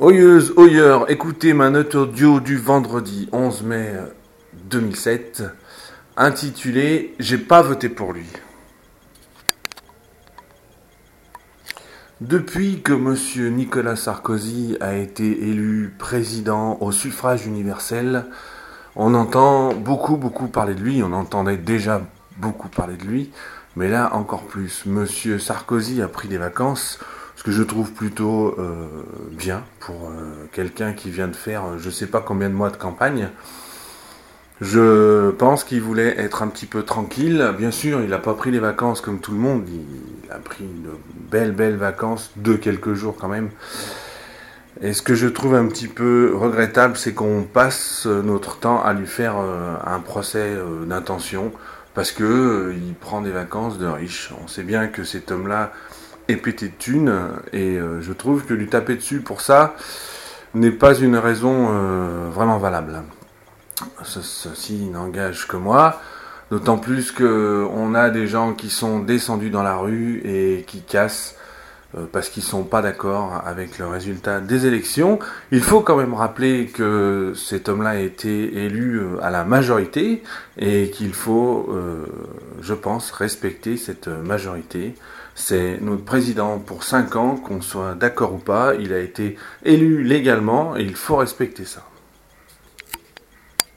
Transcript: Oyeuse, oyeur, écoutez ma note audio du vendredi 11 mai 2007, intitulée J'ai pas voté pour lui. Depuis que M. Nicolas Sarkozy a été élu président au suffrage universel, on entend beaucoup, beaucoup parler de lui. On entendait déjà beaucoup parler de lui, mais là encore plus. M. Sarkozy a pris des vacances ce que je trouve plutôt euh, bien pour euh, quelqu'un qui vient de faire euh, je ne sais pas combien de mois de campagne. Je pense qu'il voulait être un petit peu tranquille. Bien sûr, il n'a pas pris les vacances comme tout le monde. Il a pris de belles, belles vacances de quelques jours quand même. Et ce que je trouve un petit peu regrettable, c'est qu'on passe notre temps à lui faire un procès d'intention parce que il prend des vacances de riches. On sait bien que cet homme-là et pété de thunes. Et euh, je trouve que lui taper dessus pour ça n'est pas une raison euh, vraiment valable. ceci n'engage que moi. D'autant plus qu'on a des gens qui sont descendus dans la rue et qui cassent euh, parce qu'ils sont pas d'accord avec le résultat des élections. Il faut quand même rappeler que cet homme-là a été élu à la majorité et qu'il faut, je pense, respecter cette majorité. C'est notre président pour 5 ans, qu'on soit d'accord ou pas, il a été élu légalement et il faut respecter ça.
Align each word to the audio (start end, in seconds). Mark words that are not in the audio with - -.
Oyeuse, 0.00 0.52
oyeur, 0.56 1.10
écoutez 1.10 1.54
ma 1.54 1.70
note 1.70 1.96
audio 1.96 2.38
du 2.38 2.56
vendredi 2.56 3.28
11 3.32 3.64
mai 3.64 3.94
2007, 4.70 5.42
intitulée 6.16 7.16
J'ai 7.18 7.36
pas 7.36 7.62
voté 7.62 7.88
pour 7.88 8.12
lui. 8.12 8.28
Depuis 12.20 12.80
que 12.80 12.92
M. 12.92 13.56
Nicolas 13.56 13.96
Sarkozy 13.96 14.76
a 14.80 14.94
été 14.94 15.24
élu 15.24 15.92
président 15.98 16.78
au 16.80 16.92
suffrage 16.92 17.44
universel, 17.46 18.26
on 18.94 19.14
entend 19.14 19.74
beaucoup, 19.74 20.16
beaucoup 20.16 20.46
parler 20.46 20.76
de 20.76 20.80
lui. 20.80 21.02
On 21.02 21.12
entendait 21.12 21.56
déjà 21.56 22.02
beaucoup 22.36 22.68
parler 22.68 22.96
de 22.96 23.04
lui, 23.04 23.32
mais 23.74 23.88
là 23.88 24.14
encore 24.14 24.44
plus. 24.44 24.84
M. 24.86 25.06
Sarkozy 25.40 26.02
a 26.02 26.06
pris 26.06 26.28
des 26.28 26.38
vacances 26.38 27.00
ce 27.38 27.44
que 27.44 27.52
je 27.52 27.62
trouve 27.62 27.92
plutôt 27.92 28.56
euh, 28.58 28.88
bien 29.30 29.62
pour 29.78 30.08
euh, 30.08 30.48
quelqu'un 30.50 30.92
qui 30.92 31.08
vient 31.08 31.28
de 31.28 31.36
faire 31.36 31.64
euh, 31.64 31.78
je 31.78 31.86
ne 31.86 31.92
sais 31.92 32.08
pas 32.08 32.20
combien 32.20 32.48
de 32.48 32.54
mois 32.54 32.70
de 32.70 32.76
campagne. 32.76 33.28
Je 34.60 35.30
pense 35.30 35.62
qu'il 35.62 35.80
voulait 35.80 36.18
être 36.18 36.42
un 36.42 36.48
petit 36.48 36.66
peu 36.66 36.82
tranquille. 36.82 37.54
Bien 37.56 37.70
sûr, 37.70 38.00
il 38.02 38.10
n'a 38.10 38.18
pas 38.18 38.34
pris 38.34 38.50
les 38.50 38.58
vacances 38.58 39.00
comme 39.00 39.20
tout 39.20 39.30
le 39.30 39.38
monde. 39.38 39.62
Il 39.68 40.32
a 40.32 40.38
pris 40.38 40.64
de 40.64 40.90
belles, 41.30 41.52
belles 41.52 41.76
vacances 41.76 42.32
de 42.34 42.54
quelques 42.54 42.94
jours 42.94 43.14
quand 43.16 43.28
même. 43.28 43.50
Et 44.80 44.92
ce 44.92 45.00
que 45.00 45.14
je 45.14 45.28
trouve 45.28 45.54
un 45.54 45.66
petit 45.68 45.86
peu 45.86 46.32
regrettable, 46.34 46.96
c'est 46.96 47.14
qu'on 47.14 47.44
passe 47.44 48.06
notre 48.06 48.58
temps 48.58 48.82
à 48.82 48.94
lui 48.94 49.06
faire 49.06 49.36
un 49.36 50.00
procès 50.00 50.56
d'intention 50.86 51.52
parce 51.94 52.10
que 52.10 52.74
il 52.76 52.94
prend 52.94 53.20
des 53.20 53.30
vacances 53.30 53.78
de 53.78 53.86
riches. 53.86 54.32
On 54.42 54.48
sait 54.48 54.64
bien 54.64 54.88
que 54.88 55.04
cet 55.04 55.30
homme-là 55.30 55.72
et 56.28 56.36
pété 56.36 56.68
de 56.68 56.74
thunes. 56.78 57.12
Et 57.52 57.76
euh, 57.76 58.00
je 58.00 58.12
trouve 58.12 58.44
que 58.44 58.54
lui 58.54 58.68
taper 58.68 58.94
dessus 58.94 59.20
pour 59.20 59.40
ça 59.40 59.74
n'est 60.54 60.70
pas 60.70 60.94
une 60.94 61.16
raison 61.16 61.68
euh, 61.70 62.28
vraiment 62.30 62.58
valable. 62.58 63.02
ceci 64.02 64.86
n'engage 64.86 65.48
que 65.48 65.56
moi. 65.56 66.00
D'autant 66.50 66.78
plus 66.78 67.12
qu'on 67.12 67.94
a 67.94 68.08
des 68.08 68.26
gens 68.26 68.54
qui 68.54 68.70
sont 68.70 69.00
descendus 69.00 69.50
dans 69.50 69.62
la 69.62 69.76
rue 69.76 70.22
et 70.24 70.64
qui 70.66 70.80
cassent 70.80 71.36
euh, 71.94 72.06
parce 72.10 72.30
qu'ils 72.30 72.42
sont 72.42 72.64
pas 72.64 72.80
d'accord 72.80 73.42
avec 73.44 73.78
le 73.78 73.86
résultat 73.86 74.40
des 74.40 74.64
élections. 74.66 75.18
Il 75.52 75.60
faut 75.60 75.80
quand 75.80 75.96
même 75.96 76.14
rappeler 76.14 76.66
que 76.66 77.34
cet 77.36 77.68
homme-là 77.68 77.90
a 77.90 77.96
été 77.96 78.64
élu 78.64 79.02
à 79.20 79.30
la 79.30 79.44
majorité 79.44 80.22
et 80.56 80.90
qu'il 80.90 81.12
faut, 81.12 81.68
je 82.60 82.74
pense, 82.74 83.10
respecter 83.10 83.76
cette 83.76 84.08
majorité. 84.08 84.94
C'est 85.34 85.78
notre 85.80 86.04
président 86.04 86.58
pour 86.58 86.82
5 86.84 87.16
ans, 87.16 87.36
qu'on 87.36 87.60
soit 87.60 87.94
d'accord 87.94 88.34
ou 88.34 88.38
pas, 88.38 88.74
il 88.74 88.92
a 88.92 88.98
été 88.98 89.36
élu 89.64 90.02
légalement 90.02 90.76
et 90.76 90.82
il 90.82 90.96
faut 90.96 91.16
respecter 91.16 91.64
ça. 91.64 91.84